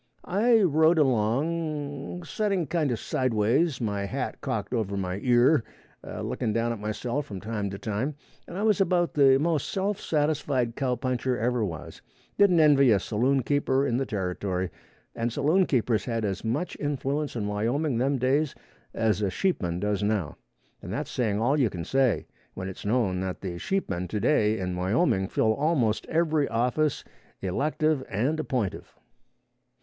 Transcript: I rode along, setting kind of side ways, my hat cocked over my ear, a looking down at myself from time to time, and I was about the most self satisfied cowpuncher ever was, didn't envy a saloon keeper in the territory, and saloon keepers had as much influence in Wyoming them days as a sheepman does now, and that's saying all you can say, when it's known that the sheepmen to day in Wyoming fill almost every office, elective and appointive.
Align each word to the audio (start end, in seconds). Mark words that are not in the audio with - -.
I 0.25 0.63
rode 0.63 0.97
along, 0.97 2.23
setting 2.23 2.65
kind 2.65 2.89
of 2.89 2.97
side 2.97 3.35
ways, 3.35 3.79
my 3.79 4.05
hat 4.05 4.41
cocked 4.41 4.73
over 4.73 4.97
my 4.97 5.19
ear, 5.21 5.63
a 6.03 6.23
looking 6.23 6.53
down 6.53 6.71
at 6.71 6.79
myself 6.79 7.27
from 7.27 7.39
time 7.39 7.69
to 7.69 7.77
time, 7.77 8.15
and 8.47 8.57
I 8.57 8.63
was 8.63 8.81
about 8.81 9.13
the 9.13 9.37
most 9.37 9.69
self 9.69 10.01
satisfied 10.01 10.75
cowpuncher 10.75 11.37
ever 11.37 11.63
was, 11.63 12.01
didn't 12.35 12.59
envy 12.59 12.89
a 12.89 12.99
saloon 12.99 13.43
keeper 13.43 13.85
in 13.85 13.97
the 13.97 14.07
territory, 14.07 14.71
and 15.13 15.31
saloon 15.31 15.67
keepers 15.67 16.05
had 16.05 16.25
as 16.25 16.43
much 16.43 16.75
influence 16.79 17.35
in 17.35 17.45
Wyoming 17.45 17.99
them 17.99 18.17
days 18.17 18.55
as 18.95 19.21
a 19.21 19.29
sheepman 19.29 19.79
does 19.79 20.01
now, 20.01 20.35
and 20.81 20.91
that's 20.91 21.11
saying 21.11 21.39
all 21.39 21.59
you 21.59 21.69
can 21.69 21.85
say, 21.85 22.25
when 22.55 22.67
it's 22.67 22.87
known 22.87 23.19
that 23.19 23.41
the 23.41 23.59
sheepmen 23.59 24.07
to 24.07 24.19
day 24.19 24.57
in 24.57 24.75
Wyoming 24.75 25.27
fill 25.27 25.53
almost 25.53 26.07
every 26.07 26.47
office, 26.47 27.03
elective 27.43 28.03
and 28.09 28.39
appointive. 28.39 28.95